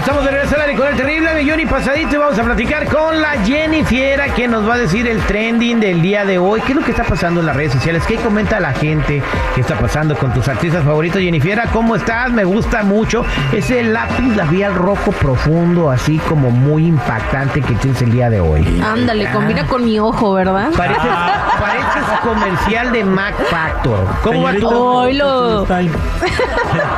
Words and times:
Estamos 0.00 0.24
de 0.24 0.30
regreso 0.30 0.56
al 0.58 0.76
con 0.76 0.88
el 0.88 0.96
terrible 0.96 1.34
millón 1.34 1.60
y 1.60 1.66
pasadito 1.66 2.14
y 2.14 2.18
vamos 2.18 2.38
a 2.38 2.42
platicar 2.42 2.86
con 2.88 3.20
la 3.20 3.32
Jenny 3.44 3.84
Fiera 3.84 4.28
que 4.32 4.48
nos 4.48 4.66
va 4.66 4.74
a 4.74 4.78
decir 4.78 5.06
el 5.06 5.20
trending 5.20 5.78
del 5.78 6.00
día 6.00 6.24
de 6.24 6.38
hoy. 6.38 6.62
¿Qué 6.62 6.72
es 6.72 6.78
lo 6.78 6.82
que 6.84 6.92
está 6.92 7.04
pasando 7.04 7.40
en 7.40 7.46
las 7.46 7.54
redes 7.54 7.72
sociales? 7.74 8.02
¿Qué 8.06 8.16
comenta 8.16 8.58
la 8.60 8.72
gente? 8.72 9.22
¿Qué 9.54 9.60
está 9.60 9.78
pasando 9.78 10.16
con 10.16 10.32
tus 10.32 10.48
artistas 10.48 10.84
favoritos? 10.84 11.20
Jenny 11.20 11.38
Fiera, 11.38 11.66
¿cómo 11.70 11.96
estás? 11.96 12.32
Me 12.32 12.44
gusta 12.44 12.82
mucho 12.82 13.24
ese 13.52 13.82
lápiz 13.82 14.34
labial 14.36 14.74
rojo 14.74 15.12
profundo, 15.12 15.90
así 15.90 16.16
como 16.28 16.50
muy 16.50 16.86
impactante 16.86 17.60
que 17.60 17.74
tienes 17.74 18.00
el 18.00 18.10
día 18.12 18.30
de 18.30 18.40
hoy. 18.40 18.82
Ándale, 18.82 19.30
combina 19.32 19.66
con 19.66 19.84
mi 19.84 19.98
ojo, 20.00 20.32
¿verdad? 20.32 20.70
Pareces, 20.76 21.02
pareces 21.60 22.20
comercial 22.22 22.90
de 22.92 23.04
Mac 23.04 23.34
Factor. 23.50 24.06
¿Cómo 24.22 24.42
va 24.44 24.54
tu- 24.54 24.68
Oilo. 24.70 25.66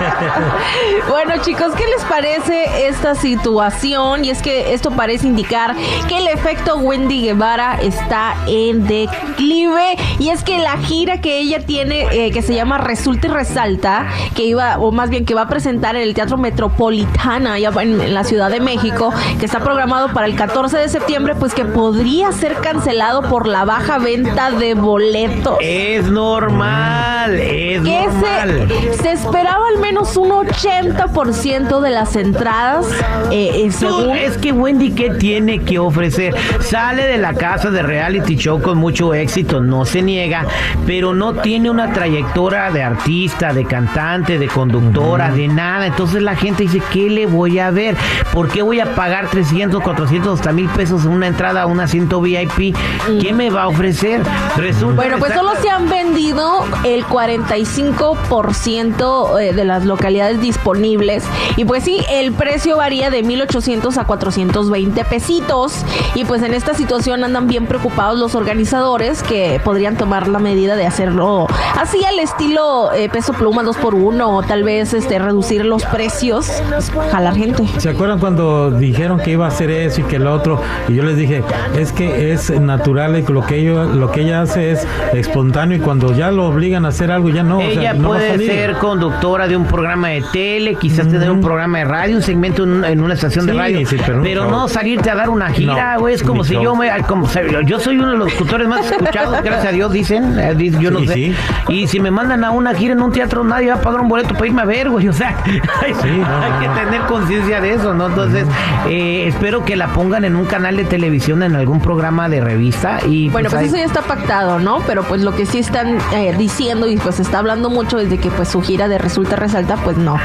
Bueno, 1.09 1.35
chicos, 1.43 1.73
¿qué 1.77 1.85
les 1.87 2.05
parece 2.05 2.89
esta 2.89 3.15
situación? 3.15 4.25
Y 4.25 4.31
es 4.31 4.43
que 4.43 4.73
esto 4.75 4.91
parece 4.91 5.27
indicar 5.27 5.75
que 6.09 6.19
el 6.19 6.29
efecto 6.29 6.77
Wendy 6.77 7.23
Guevara 7.23 7.79
está 7.81 8.35
en 8.47 8.87
declive. 8.87 9.97
Y 10.19 10.31
es 10.31 10.43
que 10.43 10.59
la 10.59 10.77
gira 10.79 11.21
que 11.21 11.39
ella 11.39 11.61
tiene, 11.61 12.07
eh, 12.13 12.31
que 12.31 12.43
se 12.43 12.55
llama 12.55 12.79
Resulta 12.79 13.27
y 13.27 13.31
Resalta, 13.31 14.07
que 14.35 14.45
iba, 14.45 14.79
o 14.79 14.93
más 14.93 15.11
bien 15.11 15.25
que 15.25 15.35
va 15.35 15.43
a 15.43 15.49
presentar 15.49 15.97
en 15.97 16.03
el 16.03 16.15
Teatro 16.15 16.39
Metropolitana, 16.39 17.55
allá 17.55 17.71
en, 17.81 18.01
en 18.01 18.15
la 18.15 18.25
Ciudad 18.25 18.51
de 18.51 18.61
México, 18.61 19.13
que 19.39 19.47
está 19.47 19.61
programado 19.61 20.13
para 20.13 20.27
el 20.27 20.37
14 20.37 20.79
de 20.79 20.89
septiembre, 20.89 21.35
pues 21.35 21.55
que 21.55 21.65
podría 21.65 22.33
ser 22.33 22.55
cancelado 22.57 23.23
por 23.23 23.47
la 23.47 23.65
baja 23.65 23.99
venta 23.99 24.51
de 24.51 24.75
boletos. 24.75 25.59
Es 25.61 26.07
normal, 26.07 27.39
es 27.39 27.83
que 27.83 28.07
normal. 28.07 28.69
se, 28.97 29.03
se 29.03 29.13
esperaba 29.13 29.67
al 29.69 29.79
menos 29.79 29.92
un 30.17 30.31
80% 30.31 31.81
de 31.81 31.91
las 31.91 32.17
entradas, 32.17 32.87
eh, 33.31 33.65
eh, 33.65 33.71
según... 33.71 34.11
es 34.11 34.37
que 34.39 34.53
Wendy, 34.53 34.93
¿qué 34.93 35.11
tiene 35.11 35.61
que 35.61 35.79
ofrecer? 35.79 36.35
Sale 36.61 37.07
de 37.07 37.19
la 37.19 37.35
casa 37.35 37.71
de 37.71 37.83
reality 37.83 38.37
show 38.37 38.61
con 38.61 38.79
mucho 38.79 39.15
éxito, 39.15 39.61
no 39.61 39.85
se 39.85 40.03
niega, 40.03 40.47
pero 40.87 41.15
no 41.15 41.35
tiene 41.35 41.71
una 41.71 41.93
trayectoria 41.93 42.71
de 42.71 42.83
artista, 42.83 43.53
de 43.53 43.65
cantante, 43.65 44.39
de 44.39 44.49
conductora, 44.49 45.31
de 45.31 45.49
nada. 45.49 45.87
Entonces 45.87 46.23
la 46.23 46.37
gente 46.37 46.65
dice, 46.65 46.83
¿qué 46.93 47.09
le 47.09 47.27
voy 47.27 47.59
a 47.59 47.71
ver? 47.71 47.97
¿Por 48.33 48.49
qué 48.49 48.63
voy 48.63 48.81
a 48.81 48.95
pagar 48.95 49.29
300, 49.29 49.83
400, 49.83 50.41
hasta 50.41 50.53
mil 50.53 50.69
pesos 50.71 51.05
en 51.05 51.13
una 51.13 51.27
entrada 51.27 51.63
a 51.63 51.67
un 51.67 51.81
asiento 51.81 52.21
VIP? 52.21 52.75
¿Qué 53.21 53.33
me 53.33 53.51
va 53.51 53.63
a 53.63 53.69
ofrecer? 53.69 54.23
Resulta 54.57 54.97
Bueno, 54.97 55.19
pues 55.19 55.35
solo 55.35 55.53
se 55.61 55.71
han 55.71 55.89
vendido 55.89 56.65
el 56.85 57.05
45% 57.05 59.41
eh, 59.41 59.53
de 59.53 59.65
las 59.65 59.82
localidades 59.85 60.41
disponibles. 60.41 61.25
Y 61.57 61.65
pues 61.65 61.85
sí, 61.85 61.99
el 62.11 62.33
precio 62.33 62.77
varía 62.77 63.11
de 63.11 63.23
1.800 63.25 63.97
a 63.99 64.05
420 64.05 65.05
pesitos. 65.05 65.85
Y 66.15 66.25
pues 66.25 66.43
en 66.43 66.55
esta 66.55 66.75
situación 66.75 67.25
andan 67.25 67.47
bien 67.49 67.67
preocupados 67.67 68.19
los 68.19 68.35
organizadores 68.35 69.23
que 69.23 69.61
podrían 69.65 69.97
tomar 69.97 70.29
la 70.29 70.39
medida 70.39 70.77
de 70.77 70.87
hacerlo 70.87 71.47
así 71.79 72.05
al 72.05 72.19
estilo 72.19 72.93
eh, 72.93 73.09
peso 73.09 73.33
pluma 73.33 73.63
2 73.63 73.77
por 73.77 73.95
1 73.95 74.37
o 74.37 74.43
tal 74.43 74.63
vez 74.65 74.95
este 74.95 75.19
reducir 75.19 75.65
los 75.65 75.85
precios, 75.85 76.51
pues, 76.69 76.91
jalar 77.11 77.35
gente. 77.35 77.67
¿Se 77.79 77.89
acuerdan 77.91 78.19
cuando 78.19 78.71
dijeron 78.71 79.19
que 79.21 79.31
iba 79.33 79.45
a 79.45 79.49
hacer 79.49 79.71
eso 79.71 80.01
y 80.01 80.05
que 80.05 80.19
lo 80.19 80.33
otro? 80.35 80.61
Y 80.89 80.95
yo 80.95 81.03
les 81.03 81.17
dije, 81.17 81.43
es 81.79 81.93
que 81.93 82.33
es 82.33 82.51
natural 82.61 83.17
y 83.19 83.23
lo 83.33 83.45
que 83.45 83.57
ella, 83.59 83.85
lo 83.85 84.11
que 84.11 84.23
ella 84.23 84.43
hace 84.43 84.73
es 84.73 84.87
espontáneo 85.13 85.79
y 85.79 85.81
cuando 85.81 86.13
ya 86.13 86.31
lo 86.31 86.47
obligan 86.47 86.85
a 86.85 86.89
hacer 86.89 87.11
algo 87.11 87.29
ya 87.31 87.43
no. 87.43 87.59
o 87.59 87.61
sea, 87.61 87.71
Ella 87.71 87.93
no 87.95 88.11
va 88.11 88.17
a 88.17 88.19
puede 88.19 88.31
salir. 88.33 88.51
ser 88.51 88.77
conductora 88.79 89.49
de 89.49 89.57
un 89.57 89.65
programa 89.73 90.09
de 90.09 90.23
tele, 90.33 90.75
quizás 90.77 91.09
tener 91.09 91.31
un 91.31 91.41
programa 91.41 91.79
de 91.79 91.85
radio, 91.85 92.17
un 92.17 92.23
segmento 92.23 92.65
en, 92.65 92.85
en 92.85 93.01
una 93.01 93.15
estación 93.15 93.47
de 93.47 93.55
radio, 93.55 93.87
sí, 93.87 93.97
pero 94.23 94.49
no 94.49 94.69
salirte 94.69 95.11
a 95.11 95.15
dar 95.17 95.31
una 95.31 95.49
gira, 95.51 95.95
No, 95.95 96.01
güey. 96.01 96.15
es 96.15 96.23
como 96.23 96.45
si 96.45 96.55
show. 96.55 96.63
yo 96.63 96.77
me, 96.77 96.91
como, 97.09 97.29
yo 97.67 97.81
soy 97.81 97.97
uno 97.99 98.11
de 98.13 98.17
los 98.19 98.33
locutores 98.33 98.69
más 98.69 98.91
escuchados, 98.91 99.43
gracias 99.43 99.67
a 99.67 99.73
Dios, 99.73 99.91
dicen, 99.93 100.39
eh, 100.39 100.55
yo 100.79 100.91
no 100.91 101.01
Sí, 101.01 101.07
sé. 101.09 101.15
sí. 101.15 101.35
Y 101.69 101.87
si 101.89 101.99
me 102.01 102.11
mandan 102.11 102.45
a 102.45 102.51
una 102.51 102.75
gira 102.75 102.93
en 102.93 103.03
un 103.03 103.11
teatro, 103.13 103.43
nadie 103.45 103.69
va 103.69 103.75
a 103.75 103.81
pagar 103.81 104.01
un 104.01 104.09
boleto 104.09 104.35
para 104.35 104.47
irme 104.47 104.63
a 104.63 104.65
ver, 104.67 104.91
güey. 104.91 105.09
O 105.09 105.13
sea, 105.13 105.35
hay, 105.45 105.93
que 105.93 106.69
tener 106.85 107.01
conciencia 107.09 107.61
de 107.61 107.73
eso, 107.75 107.95
¿no? 107.95 108.07
Entonces, 108.09 108.47
eh, 108.89 109.25
espero 109.27 109.65
que 109.65 109.77
la 109.77 109.89
pongan 109.89 110.25
en 110.25 110.37
un 110.37 110.45
canal 110.45 110.77
de 110.77 110.85
televisión, 110.85 111.43
en 111.43 111.57
algún 111.57 111.81
programa 111.81 112.29
de 112.29 112.41
revista. 112.41 112.99
Y 113.09 113.31
Bueno, 113.31 113.49
pues 113.51 113.63
eso 113.69 113.77
ya 113.77 113.85
está 113.85 114.03
pactado, 114.03 114.59
¿no? 114.59 114.81
Pero 114.87 115.03
pues 115.05 115.23
lo 115.23 115.35
que 115.35 115.47
sí 115.47 115.59
están 115.59 115.99
eh, 116.15 116.35
diciendo 116.37 116.87
y 116.89 116.97
pues 116.97 117.17
se 117.17 117.23
está 117.23 117.39
hablando 117.39 117.71
mucho 117.71 117.99
es 117.99 118.11
de 118.11 118.19
que 118.19 118.31
pues 118.31 118.49
su 118.49 118.61
gira 118.61 118.89
de 118.89 118.99
Resulta 118.99 119.37
Resalta, 119.63 119.85
pues 119.85 119.97
no, 119.97 120.19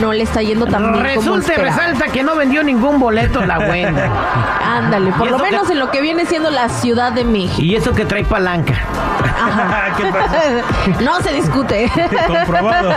no 0.00 0.12
le 0.12 0.24
está 0.24 0.42
yendo 0.42 0.66
tan 0.66 0.92
bien 0.92 1.04
Resulta 1.04 1.52
esperaba. 1.52 1.76
resalta 1.76 2.06
que 2.12 2.22
no 2.24 2.34
vendió 2.34 2.62
ningún 2.64 2.98
boleto 2.98 3.44
la 3.44 3.58
Wendy. 3.60 4.00
Ándale, 4.66 5.12
por 5.12 5.30
lo 5.30 5.36
que- 5.36 5.42
menos 5.50 5.70
en 5.70 5.78
lo 5.78 5.90
que 5.90 6.00
viene 6.00 6.26
siendo 6.26 6.50
la 6.50 6.68
Ciudad 6.68 7.12
de 7.12 7.24
México. 7.24 7.60
Y 7.62 7.76
eso 7.76 7.92
que 7.94 8.04
trae 8.04 8.24
palanca. 8.24 8.74
No 11.00 11.20
se 11.20 11.32
discute. 11.32 11.90
Comprobado. 12.26 12.92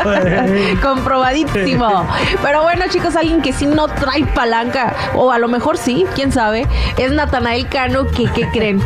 Comprobadísimo. 0.81 2.07
Pero 2.41 2.63
bueno, 2.63 2.85
chicos, 2.89 3.15
alguien 3.15 3.41
que 3.41 3.53
sí 3.53 3.65
no 3.67 3.87
trae 3.87 4.25
palanca, 4.25 4.93
o 5.13 5.31
a 5.31 5.37
lo 5.39 5.47
mejor 5.47 5.77
sí, 5.77 6.05
quién 6.15 6.31
sabe, 6.31 6.65
es 6.97 7.11
Natanael 7.11 7.67
Cano, 7.67 8.07
que 8.07 8.25
¿qué 8.25 8.47
creen? 8.49 8.81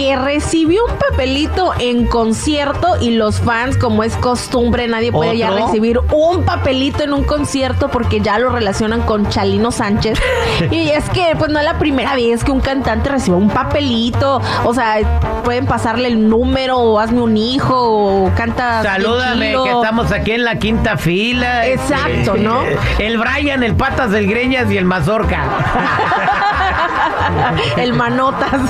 Que 0.00 0.16
recibió 0.16 0.86
un 0.86 0.96
papelito 0.96 1.74
en 1.78 2.06
concierto 2.06 2.96
y 3.02 3.10
los 3.10 3.38
fans, 3.38 3.76
como 3.76 4.02
es 4.02 4.16
costumbre, 4.16 4.88
nadie 4.88 5.12
puede 5.12 5.36
ya 5.36 5.50
recibir 5.50 6.00
un 6.10 6.42
papelito 6.46 7.02
en 7.02 7.12
un 7.12 7.22
concierto 7.22 7.90
porque 7.90 8.22
ya 8.22 8.38
lo 8.38 8.48
relacionan 8.48 9.02
con 9.02 9.28
Chalino 9.28 9.70
Sánchez. 9.70 10.18
y 10.70 10.88
es 10.88 11.06
que, 11.10 11.34
pues 11.36 11.50
no 11.50 11.58
es 11.58 11.66
la 11.66 11.78
primera 11.78 12.14
vez 12.14 12.42
que 12.44 12.50
un 12.50 12.60
cantante 12.60 13.10
recibe 13.10 13.36
un 13.36 13.50
papelito. 13.50 14.40
O 14.64 14.72
sea, 14.72 15.20
pueden 15.44 15.66
pasarle 15.66 16.08
el 16.08 16.30
número 16.30 16.78
o 16.78 16.98
hazme 16.98 17.20
un 17.20 17.36
hijo 17.36 17.76
o 17.76 18.34
canta. 18.34 18.82
Salúdame, 18.82 19.52
que 19.52 19.70
estamos 19.70 20.12
aquí 20.12 20.32
en 20.32 20.44
la 20.44 20.58
quinta 20.58 20.96
fila. 20.96 21.66
Exacto, 21.66 22.38
¿no? 22.38 22.62
El 22.98 23.18
Brian, 23.18 23.62
el 23.62 23.74
Patas 23.74 24.12
del 24.12 24.26
Greñas 24.26 24.70
y 24.70 24.78
el 24.78 24.86
Mazorca. 24.86 25.44
el 27.76 27.92
manotas. 27.92 28.60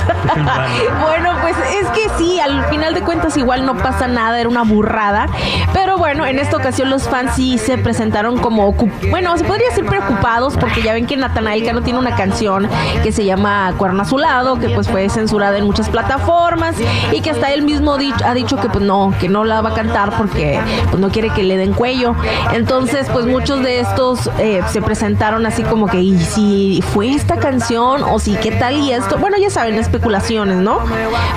bueno, 1.01 1.31
pues 1.41 1.55
es 1.73 1.87
que 1.89 2.09
sí, 2.17 2.39
al 2.39 2.65
final 2.65 2.93
de 2.93 3.01
cuentas 3.01 3.37
igual 3.37 3.65
no 3.65 3.75
pasa 3.77 4.07
nada, 4.07 4.39
era 4.39 4.49
una 4.49 4.63
burrada. 4.63 5.27
Pero 5.73 5.97
bueno, 5.97 6.25
en 6.25 6.39
esta 6.39 6.57
ocasión 6.57 6.89
los 6.89 7.07
fans 7.07 7.33
sí 7.35 7.57
se 7.57 7.77
presentaron 7.77 8.37
como, 8.37 8.73
bueno, 9.09 9.37
se 9.37 9.43
podría 9.43 9.69
decir 9.69 9.85
preocupados 9.85 10.57
porque 10.57 10.81
ya 10.81 10.93
ven 10.93 11.05
que 11.05 11.17
Natanael 11.17 11.65
Cano 11.65 11.81
tiene 11.81 11.99
una 11.99 12.15
canción 12.15 12.67
que 13.03 13.11
se 13.11 13.25
llama 13.25 13.73
Cuerno 13.77 14.03
Azulado, 14.03 14.59
que 14.59 14.69
pues 14.69 14.87
fue 14.87 15.09
censurada 15.09 15.57
en 15.57 15.65
muchas 15.65 15.89
plataformas 15.89 16.75
y 17.11 17.21
que 17.21 17.31
hasta 17.31 17.51
él 17.51 17.63
mismo 17.63 17.93
ha 17.93 18.33
dicho 18.33 18.57
que 18.57 18.69
pues 18.69 18.83
no, 18.83 19.13
que 19.19 19.29
no 19.29 19.43
la 19.43 19.61
va 19.61 19.69
a 19.69 19.73
cantar 19.73 20.17
porque 20.17 20.59
pues 20.89 20.99
no 20.99 21.09
quiere 21.09 21.29
que 21.29 21.43
le 21.43 21.57
den 21.57 21.73
cuello. 21.73 22.15
Entonces, 22.53 23.07
pues 23.11 23.25
muchos 23.25 23.63
de 23.63 23.79
estos 23.79 24.29
eh, 24.39 24.61
se 24.67 24.81
presentaron 24.81 25.45
así 25.45 25.63
como 25.63 25.87
que, 25.87 25.99
¿y 25.99 26.17
si 26.19 26.81
fue 26.93 27.11
esta 27.11 27.37
canción? 27.37 28.03
¿O 28.03 28.19
si 28.21 28.35
qué 28.35 28.51
tal 28.51 28.75
y 28.77 28.91
esto? 28.91 29.17
Bueno, 29.17 29.37
ya 29.37 29.49
saben, 29.49 29.75
especulaciones, 29.75 30.57
¿no? 30.57 30.79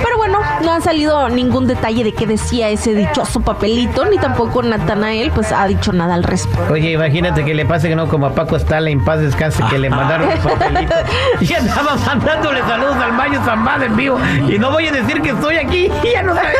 Pero 0.03 0.17
bueno, 0.17 0.39
no 0.63 0.71
ha 0.73 0.81
salido 0.81 1.27
ningún 1.29 1.67
detalle 1.67 2.03
de 2.03 2.13
qué 2.13 2.25
decía 2.27 2.69
ese 2.69 2.93
dichoso 2.93 3.41
papelito, 3.41 4.05
ni 4.05 4.17
tampoco 4.17 4.61
Natanael, 4.61 5.31
pues 5.31 5.51
ha 5.51 5.65
dicho 5.67 5.91
nada 5.93 6.13
al 6.13 6.23
respecto. 6.23 6.71
Oye, 6.73 6.91
imagínate 6.91 7.43
que 7.43 7.53
le 7.53 7.65
pase 7.65 7.89
que 7.89 7.95
no, 7.95 8.07
como 8.07 8.27
a 8.27 8.35
Paco 8.35 8.57
Stala 8.59 8.89
en 8.89 9.03
paz 9.03 9.19
descanse, 9.19 9.63
que 9.69 9.77
le 9.79 9.89
mandaron 9.89 10.29
un 10.29 10.37
papelito. 10.39 10.93
Y 11.41 11.53
andaba 11.53 11.95
mandándole 12.05 12.61
saludos 12.61 12.95
al 12.97 13.13
Mayo 13.13 13.41
Zambada 13.43 13.85
en 13.85 13.95
vivo. 13.95 14.17
Y 14.47 14.57
no 14.59 14.71
voy 14.71 14.87
a 14.87 14.91
decir 14.91 15.21
que 15.21 15.29
estoy 15.29 15.57
aquí. 15.57 15.91
Y 16.03 16.11
ya 16.13 16.23
no 16.23 16.33
sabía. 16.35 16.51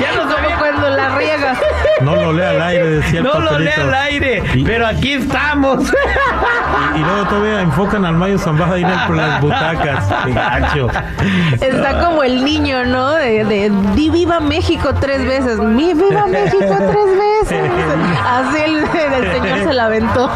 Ya 0.00 0.12
no 0.24 0.30
sabía 0.30 0.56
cuando 0.58 0.88
la 0.90 1.16
riega. 1.16 1.54
No 2.00 2.14
lo 2.14 2.32
lea 2.32 2.50
al 2.50 2.62
aire, 2.62 2.86
decía 2.90 3.18
el 3.20 3.24
No 3.24 3.38
lo 3.40 3.58
lea 3.58 3.74
al 3.80 3.94
aire. 3.94 4.42
Y- 4.54 4.64
Pero 4.64 4.86
aquí 4.86 5.12
estamos. 5.14 5.84
Y, 6.94 6.98
y 6.98 7.02
luego 7.02 7.24
todavía 7.28 7.60
enfocan 7.62 8.04
al 8.04 8.14
Mayo 8.14 8.38
Zambada 8.38 8.74
ahí 8.74 8.82
en 8.82 8.90
el- 8.90 9.06
por 9.06 9.16
las 9.16 9.40
butacas. 9.46 10.08
Gacho. 10.34 10.88
Está 11.60 12.04
como 12.04 12.22
el 12.22 12.44
niño, 12.44 12.84
¿no? 12.84 13.12
De, 13.12 13.44
de 13.44 13.70
viva 14.10 14.40
México 14.40 14.94
tres 15.00 15.24
veces. 15.24 15.58
Mi 15.58 15.94
viva 15.94 16.26
México 16.26 16.74
tres 16.78 17.06
veces. 17.16 17.25
Así 18.26 18.58
el, 18.64 18.76
el 18.78 19.32
señor 19.32 19.74
la 19.74 19.84
aventó. 19.86 20.30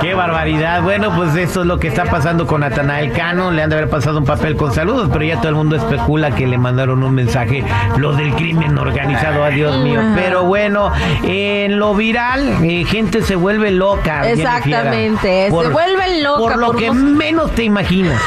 Qué 0.00 0.14
barbaridad. 0.14 0.82
Bueno, 0.82 1.14
pues 1.14 1.34
eso 1.36 1.62
es 1.62 1.66
lo 1.66 1.78
que 1.78 1.88
está 1.88 2.04
pasando 2.04 2.46
con 2.46 2.60
Natanael 2.60 3.12
Cano. 3.12 3.50
Le 3.50 3.62
han 3.62 3.70
de 3.70 3.76
haber 3.76 3.90
pasado 3.90 4.18
un 4.18 4.24
papel 4.24 4.56
con 4.56 4.72
saludos, 4.72 5.08
pero 5.12 5.24
ya 5.24 5.36
todo 5.38 5.48
el 5.48 5.54
mundo 5.54 5.76
especula 5.76 6.34
que 6.34 6.46
le 6.46 6.58
mandaron 6.58 7.02
un 7.02 7.14
mensaje, 7.14 7.64
lo 7.96 8.12
del 8.12 8.34
crimen 8.34 8.78
organizado, 8.78 9.44
adiós 9.44 9.78
mío. 9.78 10.00
Pero 10.14 10.44
bueno, 10.44 10.92
en 11.22 11.78
lo 11.78 11.94
viral, 11.94 12.62
eh, 12.64 12.84
gente 12.84 13.22
se 13.22 13.34
vuelve 13.34 13.70
loca. 13.70 14.28
Exactamente, 14.28 15.46
se 15.46 15.50
vuelve 15.50 16.22
loca. 16.22 16.38
Por 16.38 16.58
lo 16.58 16.72
que 16.72 16.90
menos 16.92 17.52
te 17.52 17.64
imaginas. 17.64 18.20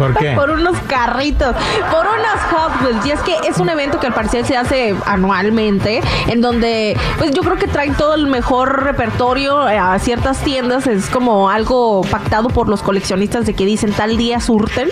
¿Por 0.00 0.16
qué? 0.16 0.32
por 0.32 0.48
unos 0.50 0.78
carritos, 0.88 1.54
por 1.90 2.06
unas 2.06 2.42
Hot 2.50 2.82
Wheels. 2.82 3.04
Y 3.04 3.10
es 3.10 3.20
que 3.20 3.36
es 3.46 3.58
un 3.58 3.68
evento 3.68 4.00
que 4.00 4.06
al 4.06 4.14
parecer 4.14 4.46
se 4.46 4.56
hace 4.56 4.96
anualmente, 5.04 6.00
en 6.26 6.40
donde, 6.40 6.96
pues 7.18 7.32
yo 7.32 7.42
creo 7.42 7.56
que 7.56 7.66
traen 7.66 7.94
todo 7.94 8.14
el 8.14 8.26
mejor 8.26 8.84
repertorio 8.84 9.60
a 9.60 9.98
ciertas 9.98 10.38
tiendas. 10.38 10.86
Es 10.86 11.10
como 11.10 11.50
algo 11.50 12.00
pactado 12.10 12.48
por 12.48 12.68
los 12.68 12.82
coleccionistas 12.82 13.44
de 13.44 13.52
que 13.52 13.66
dicen 13.66 13.92
tal 13.92 14.16
día 14.16 14.40
surten 14.40 14.88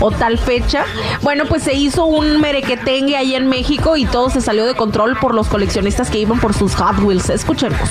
o 0.00 0.10
tal 0.10 0.36
fecha. 0.36 0.84
Bueno, 1.22 1.44
pues 1.46 1.62
se 1.62 1.72
hizo 1.74 2.04
un 2.04 2.38
merequetengue 2.40 3.16
ahí 3.16 3.34
en 3.34 3.48
México 3.48 3.96
y 3.96 4.04
todo 4.04 4.28
se 4.28 4.42
salió 4.42 4.66
de 4.66 4.74
control 4.74 5.16
por 5.18 5.34
los 5.34 5.48
coleccionistas 5.48 6.10
que 6.10 6.18
iban 6.18 6.38
por 6.38 6.52
sus 6.52 6.74
Hot 6.76 6.98
Wheels. 6.98 7.30
Escuchemos. 7.30 7.90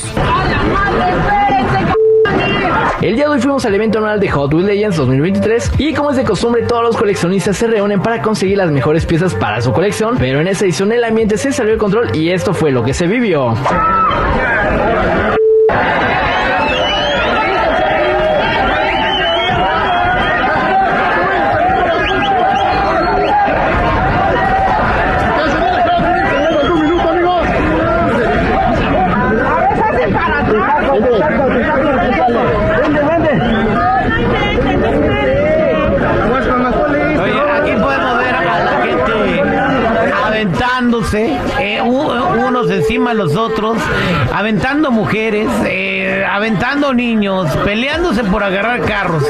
El 3.02 3.16
día 3.16 3.26
de 3.26 3.32
hoy 3.32 3.40
fuimos 3.40 3.66
al 3.66 3.76
evento 3.76 4.00
anual 4.00 4.20
de 4.20 4.30
Hot 4.30 4.54
Wheels 4.54 4.68
Legends 4.68 4.98
2023 4.98 5.72
y 5.78 5.94
como 5.94 6.12
es 6.12 6.18
de 6.18 6.24
costumbre 6.24 6.64
todos 6.64 6.84
los 6.84 6.98
coleccionistas 6.98 7.58
se 7.58 7.68
reúnen 7.68 8.02
para 8.02 8.22
conseguir 8.22 8.58
las 8.58 8.72
mejores 8.72 9.06
piezas 9.06 9.34
para 9.36 9.62
su 9.62 9.72
colección, 9.72 10.18
pero 10.20 10.42
en 10.42 10.48
esta 10.48 10.66
edición 10.66 10.92
el 10.92 11.04
ambiente 11.04 11.38
se 11.38 11.52
salió 11.52 11.74
de 11.74 11.78
control 11.78 12.16
y 12.16 12.30
esto 12.30 12.54
fue 12.54 12.72
lo 12.72 12.84
que 12.84 12.94
se 12.94 13.08
vivió. 13.08 13.56
Eh, 41.60 41.82
unos 41.82 42.70
encima 42.72 43.12
de 43.12 43.16
los 43.18 43.36
otros, 43.36 43.78
aventando 44.34 44.92
mujeres, 44.92 45.48
eh, 45.66 46.26
aventando 46.30 46.94
niños, 46.94 47.50
peleándose 47.64 48.24
por 48.24 48.44
agarrar 48.44 48.82
carros. 48.82 49.24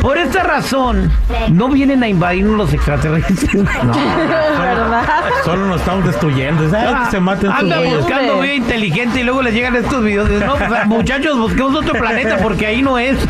Por 0.00 0.18
esta 0.18 0.42
razón, 0.42 1.10
no 1.50 1.68
vienen 1.68 2.02
a 2.02 2.08
invadirnos 2.08 2.56
los 2.56 2.72
extraterrestres. 2.72 3.48
No, 3.84 3.92
Solo 5.44 5.66
nos 5.66 5.80
estamos 5.80 6.06
destruyendo. 6.06 6.64
Ah, 6.76 7.08
se 7.10 7.20
maten 7.20 7.50
Anda 7.50 7.80
buscando 7.80 8.40
vida 8.40 8.54
inteligente 8.54 9.20
y 9.20 9.24
luego 9.24 9.42
les 9.42 9.54
llegan 9.54 9.76
estos 9.76 10.02
videos. 10.02 10.28
No, 10.30 10.54
pues, 10.54 10.86
muchachos, 10.86 11.36
busquemos 11.38 11.74
otro 11.74 11.92
planeta 11.92 12.38
porque 12.38 12.66
ahí 12.66 12.82
no 12.82 12.98
es. 12.98 13.18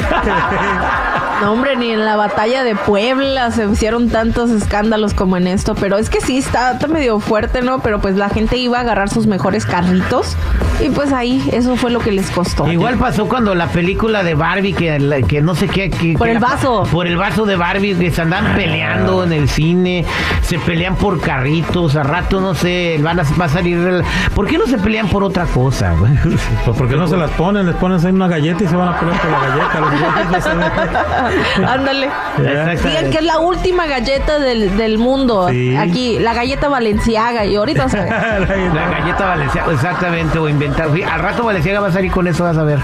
No, 1.40 1.52
hombre, 1.52 1.76
ni 1.76 1.90
en 1.90 2.04
la 2.04 2.16
batalla 2.16 2.62
de 2.62 2.76
Puebla 2.76 3.50
se 3.50 3.66
hicieron 3.66 4.08
tantos 4.08 4.50
escándalos 4.50 5.14
como 5.14 5.36
en 5.36 5.48
esto, 5.48 5.74
pero 5.74 5.98
es 5.98 6.08
que 6.08 6.20
sí, 6.20 6.38
está, 6.38 6.72
está, 6.72 6.86
medio 6.86 7.13
fuerte, 7.20 7.62
¿no? 7.62 7.80
Pero 7.80 8.00
pues 8.00 8.16
la 8.16 8.28
gente 8.28 8.56
iba 8.56 8.78
a 8.78 8.80
agarrar 8.82 9.08
sus 9.08 9.26
mejores 9.26 9.66
carritos 9.66 10.36
y 10.80 10.90
pues 10.90 11.12
ahí 11.12 11.48
eso 11.52 11.76
fue 11.76 11.90
lo 11.90 12.00
que 12.00 12.12
les 12.12 12.30
costó. 12.30 12.70
Igual 12.70 12.96
pasó 12.96 13.28
cuando 13.28 13.54
la 13.54 13.68
película 13.68 14.22
de 14.22 14.34
Barbie, 14.34 14.72
que, 14.72 15.24
que 15.28 15.40
no 15.40 15.54
sé 15.54 15.68
qué... 15.68 15.90
Que, 15.90 16.14
por 16.18 16.28
el 16.28 16.38
vaso. 16.38 16.86
Por 16.90 17.06
el 17.06 17.16
vaso 17.16 17.46
de 17.46 17.56
Barbie, 17.56 17.94
que 17.94 18.10
se 18.10 18.22
andan 18.22 18.54
peleando 18.54 19.24
en 19.24 19.32
el 19.32 19.48
cine, 19.48 20.04
se 20.42 20.58
pelean 20.58 20.96
por 20.96 21.20
carritos, 21.20 21.96
a 21.96 22.02
rato 22.02 22.40
no 22.40 22.54
sé, 22.54 22.98
van 23.02 23.20
a, 23.20 23.24
va 23.40 23.44
a 23.46 23.48
salir... 23.48 24.02
¿Por 24.34 24.46
qué 24.46 24.58
no 24.58 24.66
se 24.66 24.78
pelean 24.78 25.08
por 25.08 25.22
otra 25.24 25.44
cosa? 25.46 25.94
Pues 26.64 26.76
porque 26.78 26.96
no 26.96 27.06
se 27.06 27.16
las 27.16 27.30
ponen, 27.32 27.66
les 27.66 27.74
ponen 27.76 28.04
ahí 28.04 28.12
una 28.12 28.28
galleta 28.28 28.64
y 28.64 28.66
se 28.66 28.76
van 28.76 28.88
a 28.88 28.98
pelear 28.98 29.20
por 29.20 29.30
la 29.30 29.38
galleta. 29.40 29.74
Ándale. 31.72 32.08
Digan 32.38 33.10
que 33.10 33.18
es 33.18 33.24
la 33.24 33.38
última 33.38 33.86
galleta 33.86 34.38
del, 34.38 34.76
del 34.76 34.98
mundo. 34.98 35.46
Aquí, 35.78 36.18
la 36.18 36.34
galleta 36.34 36.68
Valenciaga. 37.04 37.44
Y 37.44 37.56
ahorita 37.56 37.84
vas 37.84 37.94
a 37.94 38.00
ver. 38.02 38.10
la 38.74 38.88
galleta 38.88 39.26
Valenciaga, 39.26 39.72
exactamente. 39.72 40.38
O 40.38 40.48
inventar. 40.48 40.88
Al 40.88 41.20
rato 41.20 41.44
Valenciaga 41.44 41.80
va 41.80 41.88
a 41.88 41.92
salir 41.92 42.10
con 42.10 42.26
eso, 42.26 42.44
vas 42.44 42.56
a 42.56 42.64
ver. 42.64 42.78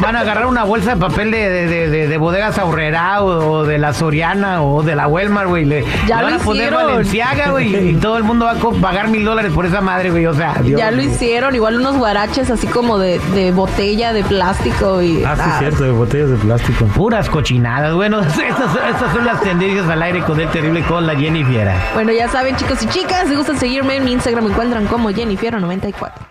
Van 0.00 0.16
a 0.16 0.20
agarrar 0.20 0.46
una 0.46 0.64
bolsa 0.64 0.94
de 0.94 1.00
papel 1.00 1.30
de, 1.30 1.50
de, 1.50 1.88
de, 1.88 2.08
de 2.08 2.18
bodegas 2.18 2.58
Aurrera 2.58 3.22
o, 3.22 3.64
de 3.64 3.78
la 3.78 3.92
Soriana 3.92 4.62
o 4.62 4.82
de 4.82 4.96
la 4.96 5.06
Welmar, 5.06 5.46
güey. 5.46 5.64
Le, 5.64 5.84
ya 6.06 6.22
van 6.22 6.34
a 6.34 6.38
poner 6.38 6.74
Valenciaga, 6.74 7.50
güey. 7.50 7.90
Y 7.90 7.94
todo 7.94 8.16
el 8.16 8.24
mundo 8.24 8.46
va 8.46 8.52
a 8.52 8.80
pagar 8.80 9.08
mil 9.08 9.24
dólares 9.24 9.52
por 9.52 9.66
esa 9.66 9.80
madre, 9.80 10.10
güey. 10.10 10.26
O 10.26 10.34
sea, 10.34 10.60
ya 10.62 10.90
lo 10.90 11.02
hicieron. 11.02 11.54
Igual 11.54 11.76
unos 11.76 11.96
guaraches 11.96 12.50
así 12.50 12.66
como 12.66 12.98
de, 12.98 13.18
de 13.34 13.52
botella 13.52 14.12
de 14.12 14.24
plástico. 14.24 15.02
Y, 15.02 15.24
ah, 15.24 15.36
sí, 15.36 15.50
cierto, 15.58 15.84
de 15.84 15.90
botellas 15.90 16.30
de 16.30 16.36
plástico. 16.36 16.86
Puras 16.86 17.28
cochinadas 17.28 17.94
bueno, 17.94 18.20
estas, 18.22 19.12
son 19.12 19.26
las 19.26 19.40
tendencias 19.42 19.88
al 19.88 20.02
aire 20.02 20.20
con 20.20 20.40
el 20.40 20.48
terrible 20.48 20.82
con 20.82 21.06
la 21.06 21.14
Jenny 21.14 21.44
Fiera. 21.44 21.74
Bueno, 21.94 22.12
ya 22.12 22.28
saben, 22.28 22.56
chicos 22.56 22.82
y 22.82 22.86
chicas, 22.86 23.28
si 23.28 23.34
gustan 23.34 23.49
seguirme 23.58 23.96
en 23.96 24.04
mi 24.04 24.12
Instagram, 24.12 24.44
me 24.44 24.50
encuentran 24.50 24.86
como 24.86 25.10
Jenny 25.10 25.36
Fiera94. 25.36 26.28